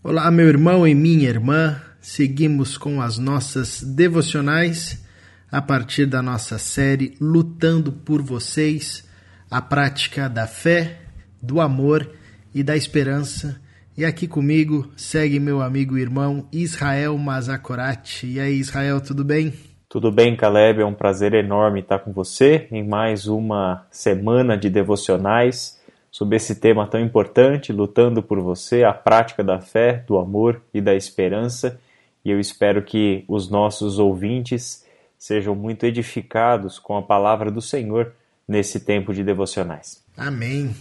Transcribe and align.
Olá, 0.00 0.30
meu 0.30 0.46
irmão 0.46 0.86
e 0.86 0.94
minha 0.94 1.28
irmã. 1.28 1.82
Seguimos 2.00 2.78
com 2.78 3.02
as 3.02 3.18
nossas 3.18 3.82
devocionais 3.82 5.04
a 5.50 5.60
partir 5.60 6.06
da 6.06 6.22
nossa 6.22 6.56
série 6.56 7.16
Lutando 7.20 7.90
por 7.90 8.22
Vocês, 8.22 9.04
a 9.50 9.60
prática 9.60 10.28
da 10.28 10.46
fé, 10.46 11.00
do 11.42 11.60
amor 11.60 12.08
e 12.54 12.62
da 12.62 12.76
esperança. 12.76 13.60
E 13.96 14.04
aqui 14.04 14.28
comigo 14.28 14.88
segue 14.96 15.40
meu 15.40 15.60
amigo 15.60 15.98
e 15.98 16.00
irmão 16.00 16.46
Israel 16.52 17.18
Mazakorati. 17.18 18.28
E 18.28 18.38
aí, 18.38 18.54
Israel, 18.54 19.00
tudo 19.00 19.24
bem? 19.24 19.52
Tudo 19.88 20.12
bem, 20.12 20.36
Caleb? 20.36 20.80
É 20.80 20.86
um 20.86 20.94
prazer 20.94 21.34
enorme 21.34 21.80
estar 21.80 21.98
com 21.98 22.12
você 22.12 22.68
em 22.70 22.86
mais 22.86 23.26
uma 23.26 23.84
semana 23.90 24.56
de 24.56 24.70
devocionais 24.70 25.77
sobre 26.18 26.34
esse 26.34 26.56
tema 26.56 26.84
tão 26.84 26.98
importante, 26.98 27.72
lutando 27.72 28.20
por 28.20 28.40
você, 28.40 28.82
a 28.82 28.92
prática 28.92 29.44
da 29.44 29.60
fé, 29.60 30.02
do 30.04 30.18
amor 30.18 30.60
e 30.74 30.80
da 30.80 30.92
esperança. 30.96 31.78
E 32.24 32.30
eu 32.32 32.40
espero 32.40 32.82
que 32.82 33.24
os 33.28 33.48
nossos 33.48 34.00
ouvintes 34.00 34.84
sejam 35.16 35.54
muito 35.54 35.86
edificados 35.86 36.76
com 36.80 36.96
a 36.96 37.02
palavra 37.02 37.52
do 37.52 37.62
Senhor 37.62 38.12
nesse 38.48 38.80
tempo 38.80 39.14
de 39.14 39.22
devocionais. 39.22 40.02
Amém. 40.16 40.74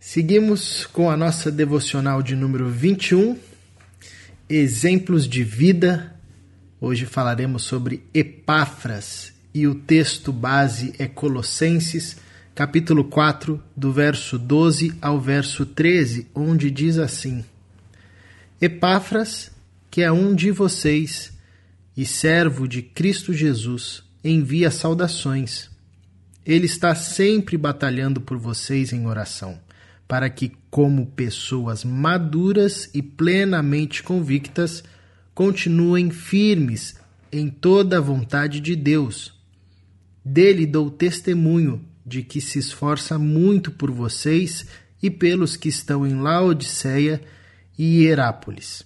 Seguimos 0.00 0.84
com 0.84 1.08
a 1.08 1.16
nossa 1.16 1.48
devocional 1.48 2.20
de 2.20 2.34
número 2.34 2.68
21, 2.68 3.38
Exemplos 4.50 5.28
de 5.28 5.44
Vida. 5.44 6.12
Hoje 6.80 7.06
falaremos 7.06 7.62
sobre 7.62 8.02
Epáfras 8.12 9.32
e 9.54 9.68
o 9.68 9.76
texto 9.76 10.32
base 10.32 10.92
é 10.98 11.06
Colossenses 11.06 12.25
capítulo 12.56 13.04
4, 13.04 13.62
do 13.76 13.92
verso 13.92 14.38
12 14.38 14.94
ao 15.02 15.20
verso 15.20 15.66
13, 15.66 16.28
onde 16.34 16.70
diz 16.70 16.96
assim: 16.96 17.44
Epáfras, 18.58 19.50
que 19.90 20.00
é 20.00 20.10
um 20.10 20.34
de 20.34 20.50
vocês 20.50 21.34
e 21.94 22.06
servo 22.06 22.66
de 22.66 22.80
Cristo 22.80 23.34
Jesus, 23.34 24.02
envia 24.24 24.70
saudações. 24.70 25.68
Ele 26.46 26.64
está 26.64 26.94
sempre 26.94 27.58
batalhando 27.58 28.22
por 28.22 28.38
vocês 28.38 28.90
em 28.90 29.06
oração, 29.06 29.60
para 30.08 30.30
que, 30.30 30.52
como 30.70 31.08
pessoas 31.08 31.84
maduras 31.84 32.88
e 32.94 33.02
plenamente 33.02 34.02
convictas, 34.02 34.82
continuem 35.34 36.10
firmes 36.10 36.94
em 37.30 37.50
toda 37.50 37.98
a 37.98 38.00
vontade 38.00 38.60
de 38.60 38.74
Deus. 38.74 39.34
Dele 40.24 40.64
dou 40.64 40.90
testemunho 40.90 41.84
de 42.06 42.22
que 42.22 42.40
se 42.40 42.60
esforça 42.60 43.18
muito 43.18 43.72
por 43.72 43.90
vocês 43.90 44.64
e 45.02 45.10
pelos 45.10 45.56
que 45.56 45.68
estão 45.68 46.06
em 46.06 46.14
Laodiceia 46.14 47.20
e 47.76 48.04
Hierápolis. 48.04 48.84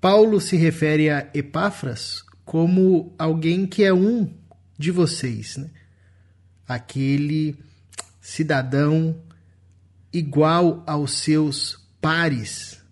Paulo 0.00 0.40
se 0.40 0.56
refere 0.56 1.08
a 1.10 1.30
Epáfras 1.32 2.24
como 2.44 3.14
alguém 3.16 3.66
que 3.66 3.84
é 3.84 3.94
um 3.94 4.34
de 4.76 4.90
vocês, 4.90 5.56
né? 5.56 5.70
aquele 6.66 7.56
cidadão 8.20 9.16
igual 10.12 10.82
aos 10.86 11.12
seus 11.14 11.78
pares, 12.00 12.82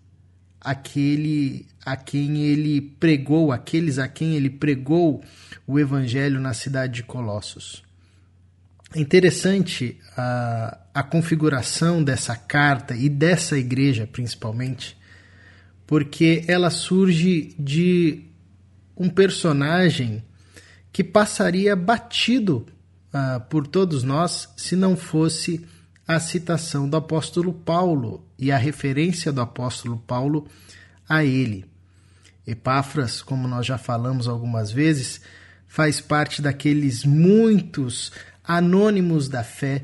aquele 0.61 1.67
a 1.85 1.97
quem 1.97 2.43
ele 2.43 2.79
pregou, 2.81 3.51
aqueles 3.51 3.97
a 3.97 4.07
quem 4.07 4.35
ele 4.35 4.49
pregou 4.49 5.23
o 5.65 5.79
evangelho 5.79 6.39
na 6.39 6.53
cidade 6.53 6.93
de 6.93 7.03
Colossos. 7.03 7.88
É 8.93 8.99
interessante 8.99 9.99
a, 10.17 10.79
a 10.93 11.03
configuração 11.03 12.03
dessa 12.03 12.35
carta 12.35 12.95
e 12.95 13.07
dessa 13.07 13.57
igreja, 13.57 14.07
principalmente, 14.11 14.97
porque 15.85 16.43
ela 16.47 16.71
surge 16.71 17.55
de 17.59 18.25
um 18.97 19.07
personagem 19.07 20.23
que 20.91 21.03
passaria 21.03 21.75
batido 21.75 22.65
uh, 23.13 23.39
por 23.47 23.67
todos 23.67 24.03
nós 24.03 24.49
se 24.57 24.75
não 24.75 24.97
fosse 24.97 25.65
a 26.07 26.19
citação 26.19 26.89
do 26.89 26.97
apóstolo 26.97 27.53
Paulo 27.53 28.27
e 28.39 28.51
a 28.51 28.57
referência 28.57 29.31
do 29.31 29.39
apóstolo 29.39 29.97
Paulo 29.99 30.47
a 31.07 31.23
ele. 31.23 31.65
Epáfras, 32.45 33.21
como 33.21 33.47
nós 33.47 33.67
já 33.67 33.77
falamos 33.77 34.27
algumas 34.27 34.71
vezes, 34.71 35.21
faz 35.67 36.01
parte 36.01 36.41
daqueles 36.41 37.05
muitos 37.05 38.11
anônimos 38.49 39.29
da 39.29 39.43
fé, 39.43 39.83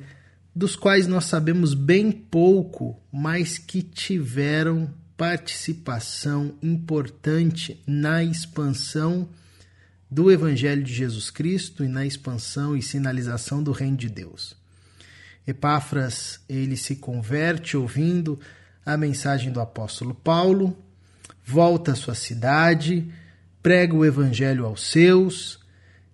dos 0.56 0.76
quais 0.76 1.06
nós 1.06 1.26
sabemos 1.26 1.76
bem 1.76 2.12
pouco, 2.12 3.00
mas 3.14 3.59
que 3.59 3.84
tiveram 3.84 4.92
participação 5.16 6.56
importante 6.64 7.80
na 7.86 8.24
expansão 8.24 9.30
do 10.09 10.31
Evangelho 10.31 10.84
de 10.84 10.92
Jesus 10.92 11.30
Cristo 11.30 11.84
e 11.84 11.88
na 11.88 12.08
expansão 12.08 12.76
e 12.76 12.81
sinalização 12.81 13.62
do 13.62 13.72
Reino 13.72 13.98
de 13.98 14.09
Deus. 14.09 14.56
Epáfras, 15.46 16.40
ele 16.50 16.76
se 16.76 16.96
converte 16.96 17.78
ouvindo 17.78 18.40
a 18.84 18.97
mensagem 18.97 19.52
do 19.52 19.62
apóstolo 19.62 20.16
Paulo, 20.16 20.76
volta 21.46 21.92
à 21.92 21.96
sua 21.96 22.16
cidade, 22.16 23.08
prega 23.62 23.94
o 23.94 24.03
evangelho 24.03 24.66
aos 24.66 24.88
seus, 24.88 25.59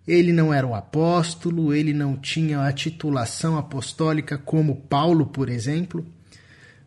ele 0.08 0.34
não 0.34 0.54
era 0.54 0.66
um 0.66 0.74
apóstolo, 0.74 1.74
ele 1.74 1.94
não 1.94 2.18
tinha 2.18 2.62
a 2.62 2.72
titulação 2.74 3.58
apostólica 3.58 4.38
como 4.38 4.76
Paulo, 4.76 5.28
por 5.28 5.50
exemplo, 5.50 6.06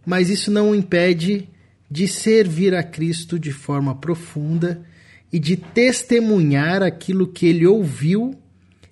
mas 0.05 0.29
isso 0.29 0.51
não 0.51 0.71
o 0.71 0.75
impede 0.75 1.49
de 1.91 2.09
servir 2.09 2.75
a 2.75 2.83
Cristo 2.83 3.39
de 3.39 3.53
forma 3.53 3.95
profunda 3.95 4.85
e 5.33 5.39
de 5.39 5.57
testemunhar 5.57 6.83
aquilo 6.83 7.27
que 7.27 7.47
ele 7.47 7.67
ouviu, 7.67 8.35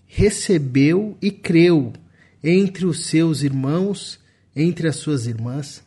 recebeu 0.07 1.17
e 1.21 1.31
creu 1.31 1.93
entre 2.43 2.87
os 2.87 3.07
seus 3.07 3.43
irmãos, 3.43 4.19
entre 4.55 4.89
as 4.89 4.97
suas 4.97 5.27
irmãs, 5.27 5.83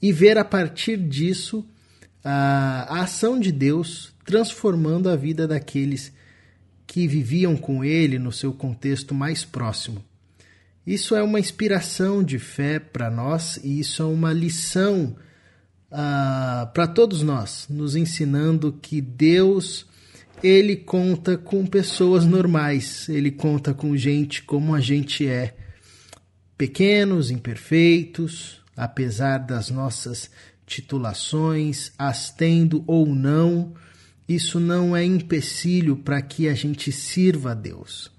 e 0.00 0.12
ver 0.12 0.38
a 0.38 0.44
partir 0.44 0.96
disso 0.96 1.64
a, 2.24 3.02
ação 3.02 3.38
de 3.38 3.52
Deus 3.52 4.12
transformando 4.24 5.08
a 5.08 5.16
vida 5.16 5.46
daqueles 5.46 6.12
que 6.88 7.06
viviam 7.06 7.54
com 7.54 7.84
ele 7.84 8.18
no 8.18 8.32
seu 8.32 8.50
contexto 8.50 9.14
mais 9.14 9.44
próximo. 9.44 10.02
Isso 10.86 11.14
é 11.14 11.22
uma 11.22 11.38
inspiração 11.38 12.24
de 12.24 12.38
fé 12.38 12.78
para 12.78 13.10
nós 13.10 13.60
e 13.62 13.78
isso 13.78 14.02
é 14.02 14.06
uma 14.06 14.32
lição 14.32 15.14
uh, 15.92 16.66
para 16.72 16.86
todos 16.86 17.22
nós, 17.22 17.66
nos 17.68 17.94
ensinando 17.94 18.72
que 18.72 19.02
Deus 19.02 19.86
ele 20.42 20.76
conta 20.76 21.36
com 21.36 21.66
pessoas 21.66 22.24
normais, 22.24 23.06
ele 23.08 23.30
conta 23.30 23.74
com 23.74 23.94
gente 23.94 24.42
como 24.42 24.74
a 24.74 24.80
gente 24.80 25.26
é, 25.26 25.54
pequenos, 26.56 27.30
imperfeitos, 27.30 28.62
apesar 28.74 29.38
das 29.38 29.68
nossas 29.68 30.30
titulações, 30.64 31.92
as 31.98 32.30
tendo 32.30 32.82
ou 32.86 33.04
não 33.06 33.74
isso 34.28 34.60
não 34.60 34.94
é 34.94 35.04
empecilho 35.04 35.96
para 35.96 36.20
que 36.20 36.48
a 36.48 36.54
gente 36.54 36.92
sirva 36.92 37.52
a 37.52 37.54
Deus. 37.54 38.10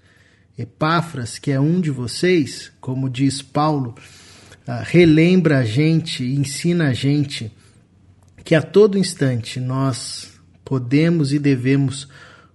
Epáfras, 0.58 1.38
que 1.38 1.50
é 1.50 1.60
um 1.60 1.80
de 1.80 1.90
vocês, 1.90 2.72
como 2.80 3.08
diz 3.08 3.40
Paulo, 3.40 3.94
ah, 4.66 4.82
relembra 4.82 5.58
a 5.58 5.64
gente, 5.64 6.24
ensina 6.24 6.88
a 6.88 6.92
gente 6.92 7.50
que 8.44 8.54
a 8.54 8.62
todo 8.62 8.98
instante 8.98 9.60
nós 9.60 10.32
podemos 10.64 11.32
e 11.32 11.38
devemos, 11.38 12.08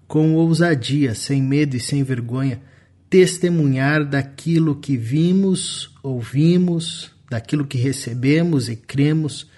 com 0.07 0.33
ousadia, 0.33 1.15
sem 1.15 1.41
medo 1.41 1.75
e 1.75 1.79
sem 1.79 2.03
vergonha, 2.03 2.61
testemunhar 3.09 4.05
daquilo 4.05 4.75
que 4.75 4.97
vimos, 4.97 5.91
ouvimos, 6.03 7.11
daquilo 7.29 7.65
que 7.65 7.77
recebemos 7.77 8.69
e 8.69 8.75
cremos, 8.75 9.49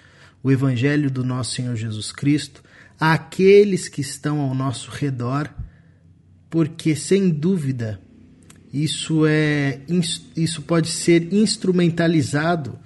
o 0.42 0.50
Evangelho 0.50 1.10
do 1.10 1.24
nosso 1.24 1.56
Senhor 1.56 1.76
Jesus 1.76 2.12
Cristo, 2.12 2.62
àqueles 2.98 3.88
que 3.88 4.00
estão 4.00 4.40
ao 4.40 4.54
nosso 4.54 4.90
redor, 4.90 5.48
porque 6.50 6.96
sem 6.96 7.28
dúvida 7.30 8.00
isso 8.72 9.26
é 9.26 9.80
isso 10.36 10.62
pode 10.62 10.88
ser 10.88 11.32
instrumentalizado 11.32 12.78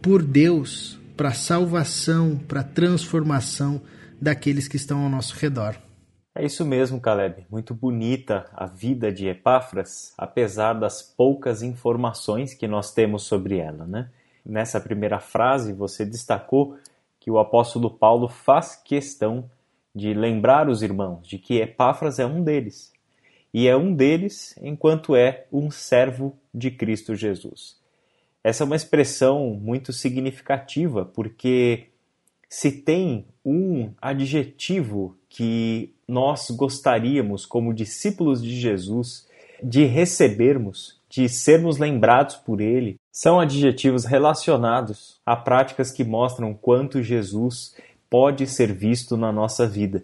por 0.00 0.22
Deus 0.22 0.98
para 1.16 1.32
salvação, 1.32 2.36
para 2.36 2.62
transformação 2.62 3.82
daqueles 4.20 4.66
que 4.66 4.76
estão 4.76 5.02
ao 5.04 5.10
nosso 5.10 5.36
redor. 5.38 5.76
É 6.34 6.44
isso 6.44 6.64
mesmo, 6.64 6.98
Caleb. 6.98 7.46
Muito 7.50 7.74
bonita 7.74 8.46
a 8.54 8.64
vida 8.66 9.12
de 9.12 9.28
Epáfras, 9.28 10.14
apesar 10.16 10.72
das 10.72 11.02
poucas 11.02 11.62
informações 11.62 12.54
que 12.54 12.66
nós 12.66 12.92
temos 12.94 13.24
sobre 13.24 13.58
ela, 13.58 13.86
né? 13.86 14.08
Nessa 14.44 14.80
primeira 14.80 15.20
frase, 15.20 15.74
você 15.74 16.06
destacou 16.06 16.78
que 17.22 17.30
o 17.30 17.38
apóstolo 17.38 17.88
Paulo 17.88 18.26
faz 18.26 18.74
questão 18.74 19.48
de 19.94 20.12
lembrar 20.12 20.68
os 20.68 20.82
irmãos 20.82 21.24
de 21.24 21.38
que 21.38 21.60
Epáfras 21.60 22.18
é 22.18 22.26
um 22.26 22.42
deles. 22.42 22.92
E 23.54 23.68
é 23.68 23.76
um 23.76 23.94
deles 23.94 24.56
enquanto 24.60 25.14
é 25.14 25.46
um 25.52 25.70
servo 25.70 26.36
de 26.52 26.72
Cristo 26.72 27.14
Jesus. 27.14 27.76
Essa 28.42 28.64
é 28.64 28.66
uma 28.66 28.74
expressão 28.74 29.50
muito 29.50 29.92
significativa, 29.92 31.04
porque 31.04 31.90
se 32.48 32.72
tem 32.72 33.24
um 33.44 33.92
adjetivo 34.00 35.16
que 35.28 35.94
nós 36.08 36.50
gostaríamos, 36.50 37.46
como 37.46 37.72
discípulos 37.72 38.42
de 38.42 38.58
Jesus, 38.58 39.28
de 39.62 39.84
recebermos, 39.84 41.00
de 41.12 41.28
sermos 41.28 41.76
lembrados 41.76 42.36
por 42.36 42.58
Ele, 42.58 42.98
são 43.12 43.38
adjetivos 43.38 44.06
relacionados 44.06 45.20
a 45.26 45.36
práticas 45.36 45.92
que 45.92 46.02
mostram 46.02 46.54
quanto 46.54 47.02
Jesus 47.02 47.76
pode 48.08 48.46
ser 48.46 48.72
visto 48.72 49.14
na 49.14 49.30
nossa 49.30 49.66
vida. 49.66 50.02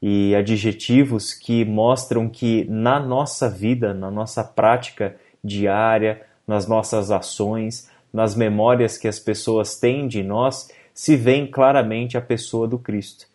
E 0.00 0.34
adjetivos 0.34 1.34
que 1.34 1.62
mostram 1.62 2.26
que 2.26 2.64
na 2.70 2.98
nossa 2.98 3.50
vida, 3.50 3.92
na 3.92 4.10
nossa 4.10 4.42
prática 4.42 5.16
diária, 5.44 6.22
nas 6.46 6.66
nossas 6.66 7.10
ações, 7.10 7.90
nas 8.10 8.34
memórias 8.34 8.96
que 8.96 9.06
as 9.06 9.18
pessoas 9.18 9.78
têm 9.78 10.08
de 10.08 10.22
nós, 10.22 10.70
se 10.94 11.16
vê 11.16 11.46
claramente 11.46 12.16
a 12.16 12.22
pessoa 12.22 12.66
do 12.66 12.78
Cristo. 12.78 13.26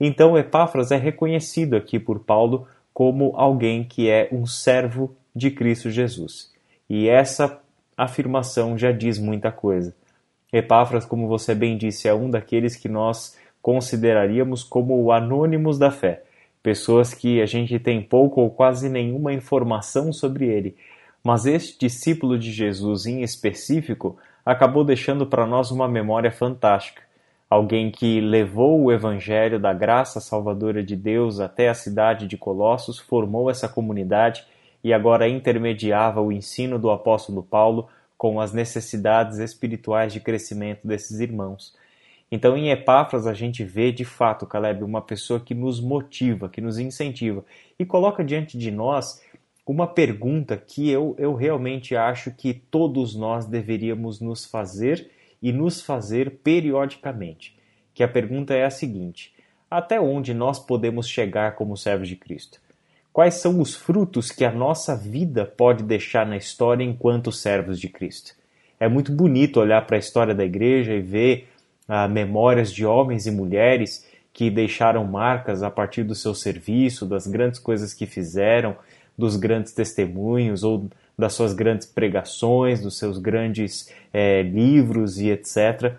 Então, 0.00 0.38
Epáfras 0.38 0.90
é 0.90 0.96
reconhecido 0.96 1.76
aqui 1.76 1.98
por 1.98 2.20
Paulo 2.20 2.66
como 2.94 3.32
alguém 3.36 3.84
que 3.84 4.08
é 4.08 4.30
um 4.32 4.46
servo 4.46 5.14
de 5.36 5.50
Cristo 5.50 5.90
Jesus. 5.90 6.51
E 6.94 7.08
essa 7.08 7.58
afirmação 7.96 8.76
já 8.76 8.92
diz 8.92 9.18
muita 9.18 9.50
coisa. 9.50 9.94
Epáfras, 10.52 11.06
como 11.06 11.26
você 11.26 11.54
bem 11.54 11.78
disse, 11.78 12.06
é 12.06 12.12
um 12.12 12.28
daqueles 12.28 12.76
que 12.76 12.86
nós 12.86 13.34
consideraríamos 13.62 14.62
como 14.62 15.02
o 15.02 15.10
anônimos 15.10 15.78
da 15.78 15.90
fé, 15.90 16.22
pessoas 16.62 17.14
que 17.14 17.40
a 17.40 17.46
gente 17.46 17.78
tem 17.78 18.02
pouco 18.02 18.42
ou 18.42 18.50
quase 18.50 18.90
nenhuma 18.90 19.32
informação 19.32 20.12
sobre 20.12 20.46
ele. 20.48 20.76
Mas 21.24 21.46
este 21.46 21.78
discípulo 21.78 22.38
de 22.38 22.52
Jesus 22.52 23.06
em 23.06 23.22
específico 23.22 24.18
acabou 24.44 24.84
deixando 24.84 25.24
para 25.26 25.46
nós 25.46 25.70
uma 25.70 25.88
memória 25.88 26.30
fantástica 26.30 27.00
alguém 27.48 27.90
que 27.90 28.20
levou 28.20 28.82
o 28.82 28.92
evangelho 28.92 29.58
da 29.58 29.72
graça 29.72 30.20
salvadora 30.20 30.84
de 30.84 30.94
Deus 30.94 31.40
até 31.40 31.70
a 31.70 31.74
cidade 31.74 32.26
de 32.26 32.36
Colossos, 32.36 32.98
formou 32.98 33.50
essa 33.50 33.66
comunidade 33.66 34.44
e 34.82 34.92
agora 34.92 35.28
intermediava 35.28 36.20
o 36.20 36.32
ensino 36.32 36.78
do 36.78 36.90
apóstolo 36.90 37.42
Paulo 37.42 37.88
com 38.16 38.40
as 38.40 38.52
necessidades 38.52 39.38
espirituais 39.38 40.12
de 40.12 40.20
crescimento 40.20 40.86
desses 40.86 41.20
irmãos. 41.20 41.74
Então, 42.30 42.56
em 42.56 42.70
Epáfras, 42.70 43.26
a 43.26 43.34
gente 43.34 43.62
vê 43.62 43.92
de 43.92 44.04
fato, 44.04 44.46
Caleb, 44.46 44.82
uma 44.82 45.02
pessoa 45.02 45.38
que 45.38 45.54
nos 45.54 45.80
motiva, 45.80 46.48
que 46.48 46.60
nos 46.60 46.78
incentiva 46.78 47.44
e 47.78 47.84
coloca 47.84 48.24
diante 48.24 48.56
de 48.56 48.70
nós 48.70 49.20
uma 49.66 49.86
pergunta 49.86 50.56
que 50.56 50.88
eu, 50.88 51.14
eu 51.18 51.34
realmente 51.34 51.94
acho 51.94 52.30
que 52.32 52.54
todos 52.54 53.14
nós 53.14 53.46
deveríamos 53.46 54.20
nos 54.20 54.44
fazer 54.44 55.10
e 55.42 55.52
nos 55.52 55.82
fazer 55.82 56.38
periodicamente. 56.42 57.58
Que 57.94 58.02
a 58.02 58.08
pergunta 58.08 58.54
é 58.54 58.64
a 58.64 58.70
seguinte: 58.70 59.34
até 59.70 60.00
onde 60.00 60.32
nós 60.32 60.58
podemos 60.58 61.08
chegar 61.08 61.54
como 61.54 61.76
servos 61.76 62.08
de 62.08 62.16
Cristo? 62.16 62.60
Quais 63.12 63.34
são 63.34 63.60
os 63.60 63.74
frutos 63.74 64.30
que 64.30 64.44
a 64.44 64.50
nossa 64.50 64.96
vida 64.96 65.44
pode 65.44 65.82
deixar 65.82 66.26
na 66.26 66.36
história 66.36 66.82
enquanto 66.82 67.30
servos 67.30 67.78
de 67.78 67.88
Cristo? 67.88 68.32
É 68.80 68.88
muito 68.88 69.12
bonito 69.12 69.60
olhar 69.60 69.86
para 69.86 69.96
a 69.96 69.98
história 69.98 70.34
da 70.34 70.44
igreja 70.44 70.94
e 70.94 71.00
ver 71.02 71.48
ah, 71.86 72.08
memórias 72.08 72.72
de 72.72 72.86
homens 72.86 73.26
e 73.26 73.30
mulheres 73.30 74.06
que 74.32 74.50
deixaram 74.50 75.04
marcas 75.04 75.62
a 75.62 75.70
partir 75.70 76.04
do 76.04 76.14
seu 76.14 76.34
serviço, 76.34 77.04
das 77.04 77.26
grandes 77.26 77.60
coisas 77.60 77.92
que 77.92 78.06
fizeram, 78.06 78.76
dos 79.16 79.36
grandes 79.36 79.74
testemunhos 79.74 80.64
ou 80.64 80.88
das 81.16 81.34
suas 81.34 81.52
grandes 81.52 81.86
pregações, 81.86 82.80
dos 82.80 82.98
seus 82.98 83.18
grandes 83.18 83.92
é, 84.10 84.40
livros 84.40 85.18
e 85.18 85.28
etc. 85.28 85.96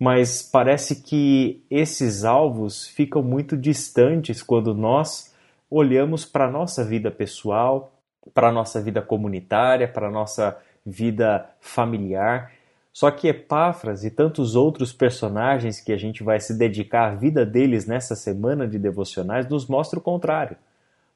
Mas 0.00 0.42
parece 0.42 1.02
que 1.02 1.62
esses 1.70 2.24
alvos 2.24 2.88
ficam 2.88 3.22
muito 3.22 3.54
distantes 3.54 4.42
quando 4.42 4.74
nós 4.74 5.33
olhamos 5.70 6.24
para 6.24 6.46
a 6.46 6.50
nossa 6.50 6.84
vida 6.84 7.10
pessoal, 7.10 7.92
para 8.32 8.48
a 8.48 8.52
nossa 8.52 8.80
vida 8.80 9.02
comunitária, 9.02 9.88
para 9.88 10.08
a 10.08 10.10
nossa 10.10 10.56
vida 10.84 11.48
familiar. 11.60 12.52
Só 12.92 13.10
que 13.10 13.28
Epáfras 13.28 14.04
e 14.04 14.10
tantos 14.10 14.54
outros 14.54 14.92
personagens 14.92 15.80
que 15.80 15.92
a 15.92 15.96
gente 15.96 16.22
vai 16.22 16.40
se 16.40 16.56
dedicar 16.56 17.12
à 17.12 17.14
vida 17.14 17.44
deles 17.44 17.86
nessa 17.86 18.14
semana 18.14 18.68
de 18.68 18.78
devocionais 18.78 19.48
nos 19.48 19.66
mostra 19.66 19.98
o 19.98 20.02
contrário 20.02 20.56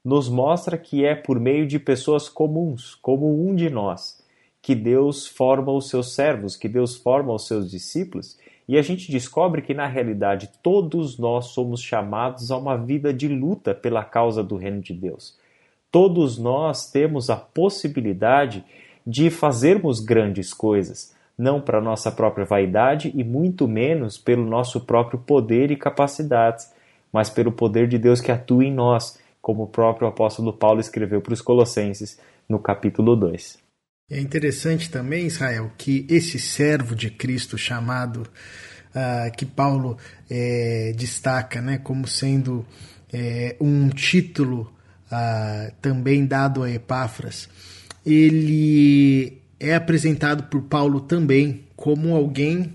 nos 0.05 0.29
mostra 0.29 0.79
que 0.79 1.05
é 1.05 1.15
por 1.15 1.39
meio 1.39 1.67
de 1.67 1.79
pessoas 1.79 2.29
comuns, 2.29 2.95
como 2.95 3.47
um 3.47 3.55
de 3.55 3.69
nós, 3.69 4.23
que 4.63 4.75
Deus 4.75 5.27
forma 5.27 5.73
os 5.73 5.89
seus 5.89 6.15
servos, 6.15 6.57
que 6.57 6.69
Deus 6.69 6.97
forma 6.97 7.33
os 7.33 7.47
seus 7.47 7.71
discípulos, 7.71 8.39
e 8.69 8.77
a 8.77 8.83
gente 8.83 9.11
descobre 9.11 9.63
que 9.63 9.73
na 9.73 9.87
realidade 9.87 10.51
todos 10.63 11.19
nós 11.19 11.47
somos 11.47 11.81
chamados 11.81 12.51
a 12.51 12.57
uma 12.59 12.77
vida 12.77 13.15
de 13.15 13.27
luta 13.27 13.75
pela 13.75 14.05
causa 14.05 14.45
do 14.45 14.57
reino 14.57 14.81
de 14.81 14.93
Deus. 14.93 15.39
Todos 15.91 16.37
nós 16.37 16.91
temos 16.91 17.31
a 17.31 17.37
possibilidade 17.37 18.63
de 19.07 19.31
fazermos 19.31 20.01
grandes 20.01 20.53
coisas, 20.53 21.17
não 21.37 21.63
para 21.63 21.81
nossa 21.81 22.13
própria 22.13 22.45
vaidade 22.45 23.11
e 23.17 23.25
muito 23.25 23.67
menos 23.67 24.19
pelo 24.19 24.45
nosso 24.45 24.83
próprio 24.83 25.19
poder 25.19 25.71
e 25.71 25.77
capacidades, 25.77 26.71
mas 27.11 27.31
pelo 27.31 27.51
poder 27.51 27.89
de 27.89 27.97
Deus 27.97 28.21
que 28.21 28.31
atua 28.31 28.65
em 28.65 28.73
nós 28.73 29.19
como 29.41 29.63
o 29.63 29.67
próprio 29.69 30.07
apóstolo 30.07 30.53
Paulo 30.53 30.81
escreveu 30.81 31.23
para 31.23 31.33
os 31.33 31.41
Colossenses 31.41 32.21
no 32.47 32.59
capítulo 32.59 33.17
2. 33.17 33.68
É 34.11 34.19
interessante 34.19 34.89
também, 34.91 35.27
Israel, 35.27 35.71
que 35.77 36.07
esse 36.09 36.39
servo 36.39 36.97
de 36.97 37.11
Cristo 37.11 37.59
chamado, 37.59 38.23
uh, 38.23 39.37
que 39.37 39.45
Paulo 39.45 39.99
é, 40.31 40.95
destaca 40.97 41.61
né, 41.61 41.77
como 41.77 42.09
sendo 42.09 42.65
é, 43.13 43.55
um 43.61 43.91
título 43.91 44.73
uh, 45.13 45.71
também 45.83 46.25
dado 46.25 46.63
a 46.63 46.71
Epáfras, 46.71 47.51
ele 48.07 49.43
é 49.61 49.75
apresentado 49.75 50.45
por 50.45 50.63
Paulo 50.63 51.03
também 51.03 51.65
como 51.77 52.17
alguém 52.17 52.73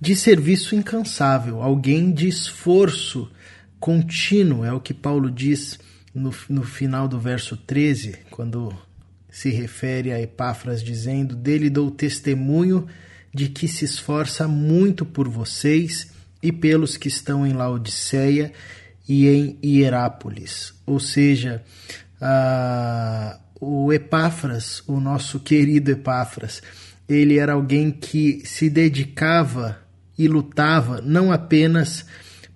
de 0.00 0.16
serviço 0.16 0.74
incansável, 0.74 1.62
alguém 1.62 2.10
de 2.10 2.26
esforço 2.26 3.30
contínuo, 3.78 4.64
é 4.64 4.72
o 4.72 4.80
que 4.80 4.92
Paulo 4.92 5.30
diz 5.30 5.78
no, 6.12 6.34
no 6.48 6.64
final 6.64 7.06
do 7.06 7.20
verso 7.20 7.56
13, 7.56 8.18
quando 8.28 8.76
se 9.38 9.50
refere 9.50 10.10
a 10.10 10.20
Epáfras 10.20 10.82
dizendo: 10.82 11.36
Dele 11.36 11.70
dou 11.70 11.92
testemunho 11.92 12.88
de 13.32 13.48
que 13.48 13.68
se 13.68 13.84
esforça 13.84 14.48
muito 14.48 15.06
por 15.06 15.28
vocês 15.28 16.10
e 16.42 16.50
pelos 16.50 16.96
que 16.96 17.06
estão 17.06 17.46
em 17.46 17.52
Laodiceia 17.52 18.52
e 19.08 19.28
em 19.28 19.56
Hierápolis. 19.64 20.74
Ou 20.84 20.98
seja, 20.98 21.62
o 23.60 23.92
Epáfras, 23.92 24.82
o 24.88 24.98
nosso 24.98 25.38
querido 25.38 25.92
Epáfras, 25.92 26.60
ele 27.08 27.38
era 27.38 27.52
alguém 27.52 27.92
que 27.92 28.42
se 28.44 28.68
dedicava 28.68 29.78
e 30.18 30.26
lutava 30.26 31.00
não 31.00 31.30
apenas 31.30 32.04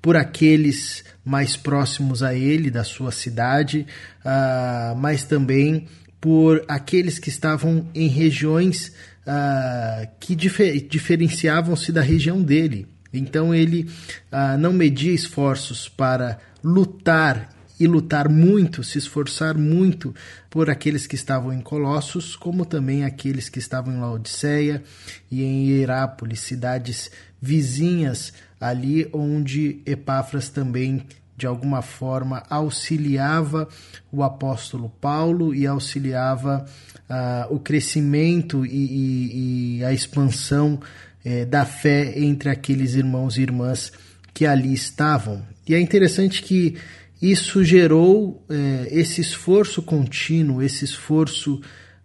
por 0.01 0.17
aqueles 0.17 1.05
mais 1.25 1.57
próximos 1.57 2.25
a 2.25 2.35
ele, 2.35 2.73
da 2.73 2.83
sua 2.83 3.13
cidade, 3.13 3.87
uh, 4.25 4.97
mas 4.97 5.23
também 5.23 5.87
por 6.23 6.65
aqueles 6.69 7.19
que 7.19 7.29
estavam 7.29 7.85
em 7.93 8.07
regiões 8.07 8.93
uh, 9.27 10.09
que 10.21 10.37
difer 10.37 10.87
diferenciavam-se 10.87 11.91
da 11.91 12.01
região 12.01 12.41
dele. 12.41 12.87
Então 13.13 13.53
ele 13.53 13.91
uh, 14.31 14.57
não 14.57 14.73
media 14.73 15.13
esforços 15.13 15.89
para 15.89 16.39
lutar 16.63 17.51
e 17.79 17.89
lutar 17.89 18.29
muito, 18.29 18.85
se 18.85 18.99
esforçar 18.99 19.59
muito 19.59 20.15
por 20.49 20.71
aqueles 20.71 21.09
que 21.09 21.17
estavam 21.17 21.53
em 21.53 21.61
Colossos, 21.61 22.37
como 22.37 22.65
também 22.65 23.05
aqueles 23.05 23.49
que 23.49 23.59
estavam 23.59 23.93
em 23.93 23.99
Laodiceia 23.99 24.81
e 25.29 25.43
em 25.43 25.71
Hierápolis, 25.71 26.39
cidades 26.39 27.11
vizinhas 27.41 28.33
ali 28.61 29.09
onde 29.13 29.83
Epáfras 29.85 30.49
também 30.49 31.05
de 31.43 31.47
alguma 31.49 31.83
forma 31.83 32.45
auxiliava 32.49 33.69
o 34.13 34.23
apóstolo 34.23 34.89
Paulo 35.01 35.53
e 35.53 35.67
auxiliava 35.67 36.65
uh, 37.11 37.53
o 37.53 37.59
crescimento 37.59 38.65
e, 38.65 38.71
e, 38.71 39.79
e 39.79 39.85
a 39.85 39.93
expansão 39.93 40.79
eh, 41.25 41.45
da 41.45 41.65
fé 41.65 42.17
entre 42.17 42.49
aqueles 42.49 42.95
irmãos 42.95 43.37
e 43.37 43.43
irmãs 43.43 43.91
que 44.33 44.47
ali 44.47 44.73
estavam. 44.73 45.43
E 45.69 45.75
é 45.75 45.81
interessante 45.81 46.45
que 46.45 46.77
isso 47.21 47.65
gerou 47.65 48.45
eh, 48.49 48.87
esse 48.93 49.21
esforço 49.21 49.83
contínuo, 49.83 50.63
esse 50.63 50.85
esforço, 50.85 51.61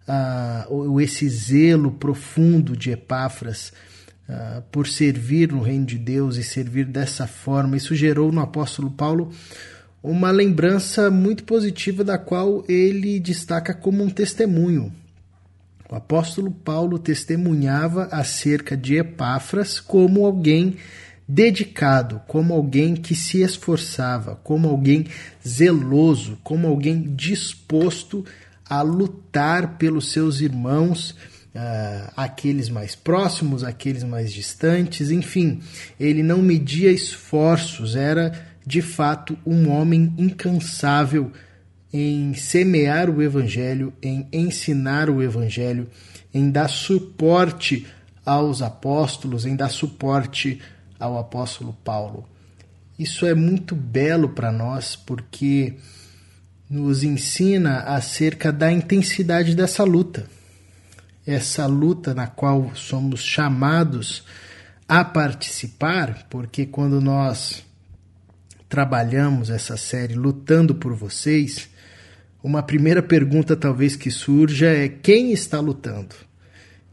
uh, 0.08 1.00
esse 1.00 1.28
zelo 1.28 1.92
profundo 1.92 2.76
de 2.76 2.90
Epáfras 2.90 3.72
uh, 4.28 4.62
por 4.70 4.86
servir 4.86 5.52
no 5.52 5.62
reino 5.62 5.86
de 5.86 5.98
Deus 5.98 6.36
e 6.36 6.42
servir 6.42 6.84
dessa 6.84 7.26
forma. 7.26 7.76
Isso 7.76 7.94
gerou 7.94 8.30
no 8.30 8.40
apóstolo 8.40 8.90
Paulo 8.90 9.30
uma 10.02 10.30
lembrança 10.30 11.10
muito 11.10 11.44
positiva 11.44 12.04
da 12.04 12.18
qual 12.18 12.64
ele 12.68 13.18
destaca 13.18 13.74
como 13.74 14.02
um 14.02 14.10
testemunho. 14.10 14.92
O 15.90 15.94
apóstolo 15.94 16.50
Paulo 16.50 16.98
testemunhava 16.98 18.04
acerca 18.12 18.76
de 18.76 18.96
Epáfras 18.96 19.80
como 19.80 20.26
alguém 20.26 20.76
dedicado, 21.26 22.20
como 22.26 22.54
alguém 22.54 22.94
que 22.94 23.14
se 23.14 23.42
esforçava, 23.42 24.36
como 24.36 24.68
alguém 24.68 25.06
zeloso, 25.46 26.38
como 26.42 26.66
alguém 26.66 27.14
disposto 27.14 28.24
a 28.68 28.82
lutar 28.82 29.78
pelos 29.78 30.12
seus 30.12 30.40
irmãos, 30.40 31.14
uh, 31.58 32.12
aqueles 32.16 32.68
mais 32.68 32.94
próximos, 32.94 33.64
aqueles 33.64 34.04
mais 34.04 34.32
distantes, 34.32 35.10
enfim, 35.10 35.60
ele 35.98 36.22
não 36.22 36.38
media 36.38 36.90
esforços, 36.92 37.96
era 37.96 38.32
de 38.64 38.80
fato 38.80 39.36
um 39.44 39.68
homem 39.68 40.14
incansável 40.16 41.32
em 41.92 42.34
semear 42.34 43.10
o 43.10 43.22
evangelho, 43.22 43.92
em 44.00 44.28
ensinar 44.32 45.10
o 45.10 45.22
evangelho, 45.22 45.88
em 46.32 46.50
dar 46.50 46.68
suporte 46.68 47.86
aos 48.24 48.62
apóstolos, 48.62 49.44
em 49.44 49.56
dar 49.56 49.70
suporte 49.70 50.60
ao 51.00 51.18
apóstolo 51.18 51.74
Paulo. 51.82 52.28
Isso 52.98 53.24
é 53.26 53.34
muito 53.34 53.74
belo 53.74 54.28
para 54.28 54.52
nós 54.52 54.94
porque 54.94 55.76
nos 56.68 57.02
ensina 57.02 57.78
acerca 57.80 58.52
da 58.52 58.70
intensidade 58.70 59.54
dessa 59.54 59.82
luta. 59.82 60.26
Essa 61.30 61.66
luta 61.66 62.14
na 62.14 62.26
qual 62.26 62.74
somos 62.74 63.20
chamados 63.20 64.24
a 64.88 65.04
participar, 65.04 66.26
porque 66.30 66.64
quando 66.64 67.02
nós 67.02 67.62
trabalhamos 68.66 69.50
essa 69.50 69.76
série 69.76 70.14
lutando 70.14 70.74
por 70.74 70.94
vocês, 70.94 71.68
uma 72.42 72.62
primeira 72.62 73.02
pergunta 73.02 73.54
talvez 73.54 73.94
que 73.94 74.10
surja 74.10 74.68
é 74.68 74.88
quem 74.88 75.30
está 75.30 75.60
lutando? 75.60 76.14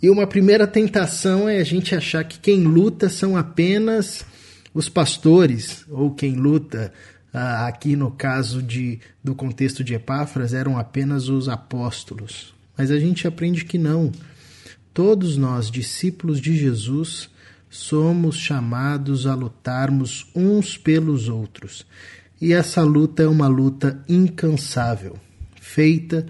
E 0.02 0.10
uma 0.10 0.28
primeira 0.28 0.68
tentação 0.68 1.48
é 1.48 1.60
a 1.60 1.64
gente 1.64 1.96
achar 1.96 2.26
que 2.26 2.38
quem 2.38 2.62
luta 2.66 3.08
são 3.08 3.38
apenas 3.38 4.26
os 4.74 4.90
pastores, 4.90 5.86
ou 5.90 6.14
quem 6.14 6.36
luta, 6.36 6.92
ah, 7.32 7.68
aqui 7.68 7.96
no 7.96 8.12
caso 8.12 8.62
de, 8.62 9.00
do 9.24 9.34
contexto 9.34 9.82
de 9.82 9.94
Epáfras, 9.94 10.54
eram 10.54 10.78
apenas 10.78 11.30
os 11.30 11.48
apóstolos. 11.48 12.55
Mas 12.78 12.92
a 12.92 13.00
gente 13.00 13.28
aprende 13.28 13.66
que 13.66 13.78
não. 13.78 14.12
Todos 14.94 15.38
nós, 15.38 15.70
discípulos 15.70 16.40
de 16.40 16.56
Jesus, 16.58 17.30
somos 17.70 18.38
chamados 18.38 19.28
a 19.28 19.36
lutarmos 19.36 20.28
uns 20.36 20.78
pelos 20.78 21.28
outros. 21.28 21.86
E 22.40 22.54
essa 22.54 22.82
luta 22.82 23.24
é 23.24 23.28
uma 23.28 23.48
luta 23.48 24.04
incansável, 24.08 25.18
feita 25.60 26.26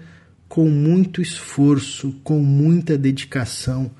com 0.48 0.68
muito 0.68 1.20
esforço, 1.20 2.12
com 2.24 2.40
muita 2.40 2.96
dedicação 2.96 3.90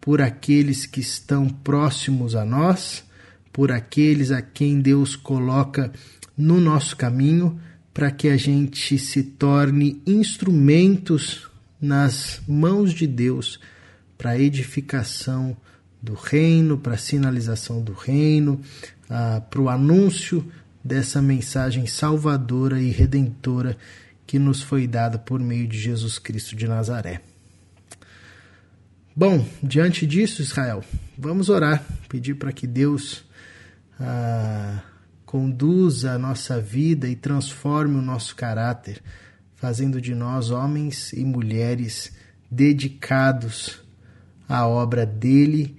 por 0.00 0.20
aqueles 0.20 0.86
que 0.86 1.00
estão 1.00 1.48
próximos 1.48 2.34
a 2.34 2.44
nós, 2.44 3.04
por 3.52 3.72
aqueles 3.72 4.30
a 4.30 4.40
quem 4.40 4.80
Deus 4.80 5.16
coloca 5.16 5.92
no 6.36 6.60
nosso 6.60 6.96
caminho, 6.96 7.58
para 7.92 8.10
que 8.10 8.28
a 8.28 8.36
gente 8.36 8.98
se 8.98 9.22
torne 9.22 10.00
instrumentos 10.06 11.48
nas 11.80 12.40
mãos 12.46 12.92
de 12.92 13.06
Deus 13.06 13.60
para 14.16 14.38
edificação 14.38 15.56
do 16.02 16.14
reino, 16.14 16.78
para 16.78 16.96
sinalização 16.96 17.82
do 17.82 17.92
reino, 17.92 18.60
ah, 19.10 19.40
para 19.40 19.60
o 19.60 19.68
anúncio 19.68 20.50
dessa 20.82 21.20
mensagem 21.20 21.86
salvadora 21.86 22.80
e 22.80 22.90
redentora 22.90 23.76
que 24.26 24.38
nos 24.38 24.62
foi 24.62 24.86
dada 24.86 25.18
por 25.18 25.40
meio 25.40 25.66
de 25.66 25.78
Jesus 25.78 26.18
Cristo 26.18 26.56
de 26.56 26.66
Nazaré. 26.66 27.20
Bom, 29.14 29.46
diante 29.62 30.06
disso, 30.06 30.42
Israel, 30.42 30.84
vamos 31.16 31.48
orar, 31.48 31.82
pedir 32.08 32.34
para 32.34 32.52
que 32.52 32.66
Deus 32.66 33.24
ah, 33.98 34.82
conduza 35.24 36.12
a 36.12 36.18
nossa 36.18 36.60
vida 36.60 37.08
e 37.08 37.16
transforme 37.16 37.96
o 37.96 38.02
nosso 38.02 38.36
caráter, 38.36 39.02
fazendo 39.56 40.00
de 40.00 40.14
nós 40.14 40.50
homens 40.50 41.12
e 41.12 41.24
mulheres 41.24 42.12
dedicados 42.50 43.80
à 44.48 44.66
obra 44.66 45.04
dele 45.04 45.76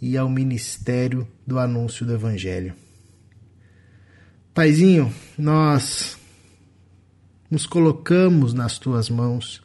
e 0.00 0.16
ao 0.16 0.28
ministério 0.28 1.26
do 1.46 1.58
anúncio 1.58 2.04
do 2.04 2.12
Evangelho. 2.12 2.74
Paizinho, 4.52 5.14
nós 5.38 6.18
nos 7.50 7.66
colocamos 7.66 8.52
nas 8.52 8.78
tuas 8.78 9.08
mãos, 9.08 9.62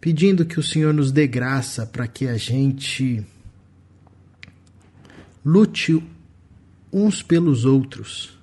pedindo 0.00 0.44
que 0.44 0.58
o 0.58 0.62
Senhor 0.62 0.94
nos 0.94 1.12
dê 1.12 1.26
graça 1.26 1.86
para 1.86 2.06
que 2.06 2.26
a 2.26 2.36
gente 2.36 3.24
lute 5.44 6.02
uns 6.92 7.22
pelos 7.22 7.64
outros, 7.64 8.38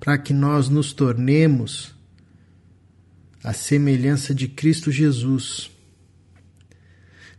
para 0.00 0.18
que 0.18 0.32
nós 0.32 0.68
nos 0.68 0.92
tornemos 0.92 1.97
a 3.48 3.54
semelhança 3.54 4.34
de 4.34 4.46
Cristo 4.46 4.92
Jesus. 4.92 5.70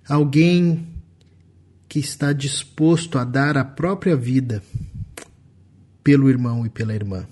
Alguém 0.08 0.88
que 1.88 2.00
está 2.00 2.34
disposto 2.34 3.20
a 3.20 3.24
dar 3.24 3.56
a 3.56 3.64
própria 3.64 4.16
vida 4.16 4.64
pelo 6.04 6.28
irmão 6.28 6.66
e 6.66 6.70
pela 6.70 6.96
irmã. 6.96 7.28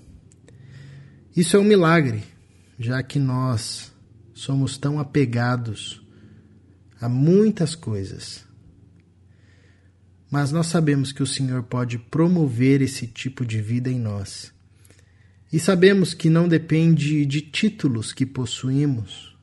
Isso 1.35 1.57
é 1.57 1.59
um 1.59 1.63
milagre, 1.63 2.23
já 2.77 3.01
que 3.01 3.17
nós 3.17 3.91
somos 4.31 4.77
tão 4.77 4.99
apegados 4.99 5.99
a 7.01 7.09
muitas 7.09 7.73
coisas. 7.73 8.45
Mas 10.29 10.51
nós 10.51 10.67
sabemos 10.67 11.11
que 11.11 11.23
o 11.23 11.27
Senhor 11.27 11.63
pode 11.63 11.97
promover 11.97 12.83
esse 12.83 13.07
tipo 13.07 13.43
de 13.43 13.59
vida 13.59 13.89
em 13.89 13.99
nós. 13.99 14.55
E 15.51 15.59
sabemos 15.59 16.13
que 16.13 16.29
não 16.29 16.47
depende 16.47 17.25
de 17.25 17.41
títulos 17.41 18.11
que 18.11 18.25
possuímos, 18.25 19.37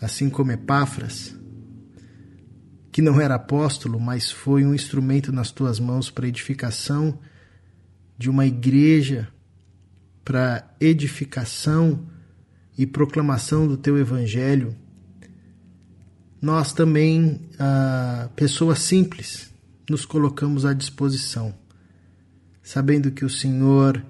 assim 0.00 0.28
como 0.28 0.52
Epáfras, 0.52 1.34
que 2.92 3.00
não 3.02 3.20
era 3.20 3.34
apóstolo, 3.34 3.98
mas 3.98 4.30
foi 4.30 4.64
um 4.64 4.74
instrumento 4.74 5.32
nas 5.32 5.50
tuas 5.50 5.80
mãos 5.80 6.10
para 6.10 6.28
edificação 6.28 7.18
de 8.16 8.30
uma 8.30 8.46
igreja 8.46 9.28
para 10.24 10.74
edificação 10.80 12.06
e 12.76 12.86
proclamação 12.86 13.68
do 13.68 13.76
teu 13.76 13.98
evangelho, 13.98 14.74
nós 16.40 16.72
também, 16.72 17.40
ah, 17.58 18.28
pessoas 18.34 18.80
simples, 18.80 19.52
nos 19.88 20.06
colocamos 20.06 20.64
à 20.64 20.72
disposição, 20.72 21.54
sabendo 22.62 23.10
que 23.10 23.24
o 23.24 23.30
Senhor 23.30 24.04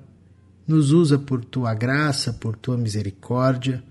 nos 0.67 0.93
usa 0.93 1.19
por 1.19 1.45
tua 1.45 1.75
graça, 1.75 2.33
por 2.33 2.57
tua 2.57 2.77
misericórdia 2.77 3.83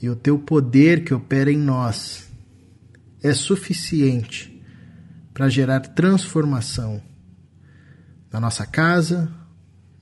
e 0.00 0.08
o 0.08 0.16
teu 0.16 0.38
poder 0.38 1.04
que 1.04 1.12
opera 1.12 1.52
em 1.52 1.58
nós 1.58 2.30
é 3.22 3.34
suficiente 3.34 4.62
para 5.34 5.48
gerar 5.48 5.80
transformação 5.80 7.02
na 8.32 8.40
nossa 8.40 8.64
casa, 8.64 9.30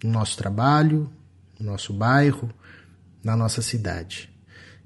no 0.02 0.10
nosso 0.10 0.36
trabalho, 0.36 1.10
no 1.58 1.66
nosso 1.66 1.92
bairro, 1.92 2.52
na 3.22 3.36
nossa 3.36 3.60
cidade. 3.60 4.30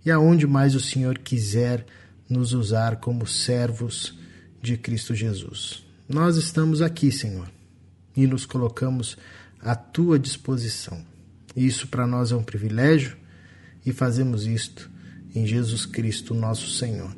E 0.04 0.10
aonde 0.10 0.46
mais 0.46 0.74
o 0.74 0.80
Senhor 0.80 1.18
quiser 1.18 1.84
nos 2.28 2.52
usar 2.52 2.96
como 2.96 3.26
servos 3.26 4.18
de 4.60 4.76
Cristo 4.76 5.14
Jesus. 5.14 5.84
Nós 6.08 6.36
estamos 6.36 6.80
aqui, 6.80 7.12
Senhor, 7.12 7.50
e 8.16 8.26
nos 8.26 8.46
colocamos 8.46 9.18
à 9.62 9.74
tua 9.74 10.18
disposição. 10.18 11.04
Isso 11.54 11.86
para 11.88 12.06
nós 12.06 12.32
é 12.32 12.36
um 12.36 12.42
privilégio 12.42 13.16
e 13.84 13.92
fazemos 13.92 14.46
isto 14.46 14.90
em 15.34 15.46
Jesus 15.46 15.86
Cristo, 15.86 16.34
nosso 16.34 16.68
Senhor. 16.70 17.14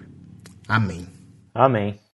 Amém. 0.69 1.07
Amém. 1.55 2.04